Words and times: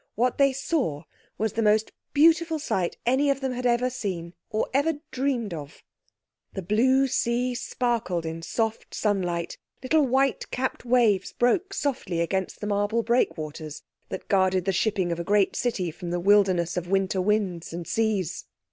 What 0.15 0.39
they 0.39 0.51
saw 0.51 1.03
was 1.37 1.53
the 1.53 1.61
most 1.61 1.91
beautiful 2.11 2.57
sight 2.57 2.97
any 3.05 3.29
of 3.29 3.39
them 3.39 3.51
had 3.51 3.67
ever 3.67 3.87
seen—or 3.91 4.67
ever 4.73 4.93
dreamed 5.11 5.53
of. 5.53 5.83
The 6.53 6.63
blue 6.63 7.05
sea 7.05 7.53
sparkled 7.53 8.25
in 8.25 8.41
soft 8.41 8.95
sunlight; 8.95 9.59
little 9.83 10.03
white 10.07 10.49
capped 10.49 10.85
waves 10.85 11.33
broke 11.33 11.71
softly 11.75 12.19
against 12.19 12.61
the 12.61 12.65
marble 12.65 13.03
breakwaters 13.03 13.83
that 14.09 14.27
guarded 14.27 14.65
the 14.65 14.71
shipping 14.73 15.11
of 15.11 15.19
a 15.19 15.23
great 15.23 15.55
city 15.55 15.91
from 15.91 16.09
the 16.09 16.19
wilderness 16.19 16.77
of 16.77 16.89
winter 16.89 17.21
winds 17.21 17.71
and 17.71 17.85
seas. 17.87 18.45